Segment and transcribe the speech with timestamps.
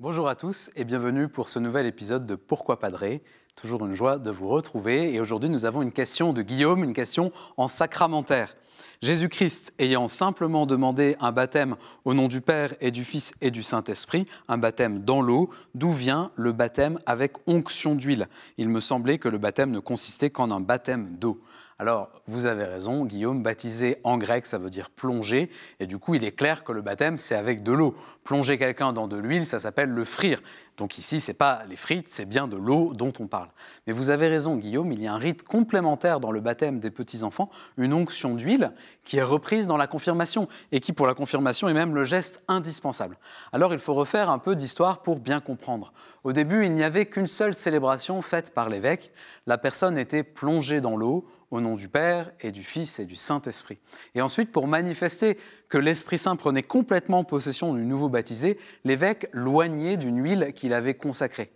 [0.00, 3.22] Bonjour à tous et bienvenue pour ce nouvel épisode de Pourquoi Padré
[3.60, 6.94] Toujours une joie de vous retrouver et aujourd'hui nous avons une question de Guillaume, une
[6.94, 8.56] question en sacramentaire.
[9.02, 13.62] Jésus-Christ ayant simplement demandé un baptême au nom du Père et du Fils et du
[13.62, 18.28] Saint-Esprit, un baptême dans l'eau, d'où vient le baptême avec onction d'huile?
[18.56, 21.38] Il me semblait que le baptême ne consistait qu'en un baptême d'eau.
[21.78, 25.48] Alors, vous avez raison, Guillaume, baptiser en grec, ça veut dire plonger,
[25.80, 27.94] et du coup, il est clair que le baptême, c'est avec de l'eau.
[28.22, 30.42] Plonger quelqu'un dans de l'huile, ça s'appelle le frire.
[30.76, 33.48] Donc ici, c'est pas les frites, c'est bien de l'eau dont on parle.
[33.86, 36.90] Mais vous avez raison, Guillaume, il y a un rite complémentaire dans le baptême des
[36.90, 38.72] petits-enfants, une onction d'huile
[39.04, 42.42] qui est reprise dans la confirmation, et qui, pour la confirmation, est même le geste
[42.48, 43.18] indispensable.
[43.52, 45.92] Alors, il faut refaire un peu d'histoire pour bien comprendre.
[46.24, 49.12] Au début, il n'y avait qu'une seule célébration faite par l'évêque.
[49.46, 53.16] La personne était plongée dans l'eau, au nom du Père et du Fils et du
[53.16, 53.78] Saint-Esprit.
[54.14, 55.38] Et ensuite, pour manifester
[55.68, 60.94] que l'Esprit Saint prenait complètement possession du nouveau baptisé, l'évêque loignait d'une huile qu'il avait
[60.94, 61.50] consacrée.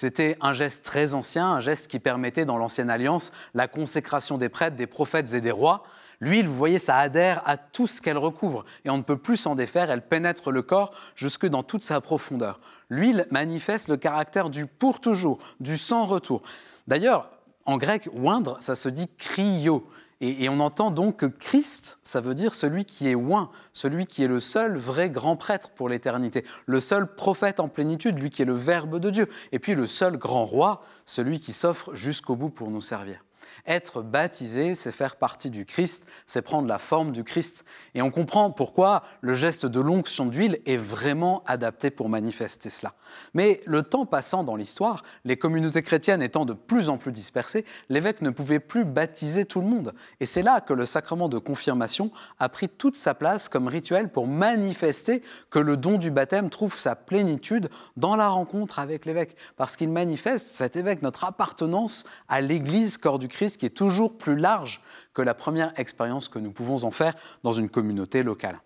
[0.00, 4.48] C'était un geste très ancien, un geste qui permettait dans l'Ancienne Alliance la consécration des
[4.48, 5.82] prêtres, des prophètes et des rois.
[6.22, 9.36] L'huile, vous voyez, ça adhère à tout ce qu'elle recouvre et on ne peut plus
[9.36, 12.60] s'en défaire, elle pénètre le corps jusque dans toute sa profondeur.
[12.88, 16.40] L'huile manifeste le caractère du pour toujours, du sans retour.
[16.88, 17.28] D'ailleurs,
[17.66, 19.86] en grec, oindre, ça se dit cryo.
[20.22, 24.22] Et, on entend donc que Christ, ça veut dire celui qui est oint, celui qui
[24.22, 28.42] est le seul vrai grand prêtre pour l'éternité, le seul prophète en plénitude, lui qui
[28.42, 32.36] est le Verbe de Dieu, et puis le seul grand roi, celui qui s'offre jusqu'au
[32.36, 33.24] bout pour nous servir.
[33.66, 37.64] Être baptisé, c'est faire partie du Christ, c'est prendre la forme du Christ.
[37.94, 42.94] Et on comprend pourquoi le geste de l'onction d'huile est vraiment adapté pour manifester cela.
[43.34, 47.64] Mais le temps passant dans l'histoire, les communautés chrétiennes étant de plus en plus dispersées,
[47.88, 49.94] l'évêque ne pouvait plus baptiser tout le monde.
[50.20, 54.10] Et c'est là que le sacrement de confirmation a pris toute sa place comme rituel
[54.10, 59.36] pour manifester que le don du baptême trouve sa plénitude dans la rencontre avec l'évêque.
[59.56, 64.16] Parce qu'il manifeste, cet évêque, notre appartenance à l'Église, corps du Christ, qui est toujours
[64.16, 64.80] plus large
[65.14, 68.60] que la première expérience que nous pouvons en faire dans une communauté locale.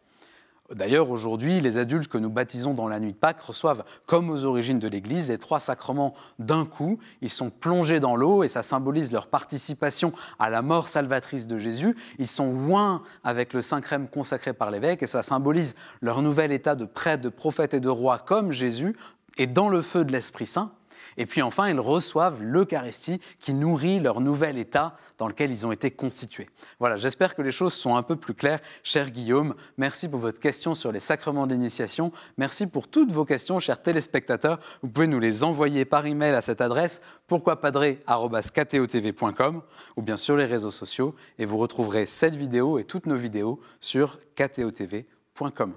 [0.72, 4.44] D'ailleurs, aujourd'hui, les adultes que nous baptisons dans la nuit de Pâques reçoivent, comme aux
[4.44, 6.98] origines de l'Église, les trois sacrements d'un coup.
[7.20, 11.58] Ils sont plongés dans l'eau et ça symbolise leur participation à la mort salvatrice de
[11.58, 11.94] Jésus.
[12.18, 16.50] Ils sont loin avec le Saint Crème consacré par l'évêque et ça symbolise leur nouvel
[16.50, 18.96] état de prêtre, de prophète et de roi comme Jésus
[19.36, 20.72] et dans le feu de l'Esprit Saint.
[21.16, 25.72] Et puis enfin, ils reçoivent l'Eucharistie qui nourrit leur nouvel état dans lequel ils ont
[25.72, 26.48] été constitués.
[26.80, 28.60] Voilà, j'espère que les choses sont un peu plus claires.
[28.82, 32.12] Cher Guillaume, merci pour votre question sur les sacrements d'initiation.
[32.36, 34.58] Merci pour toutes vos questions, chers téléspectateurs.
[34.82, 39.62] Vous pouvez nous les envoyer par email à cette adresse pourquoipadré.com
[39.96, 41.14] ou bien sur les réseaux sociaux.
[41.38, 45.74] Et vous retrouverez cette vidéo et toutes nos vidéos sur ktotv.com.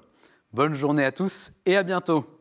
[0.53, 2.36] Bonne journée à tous et à bientôt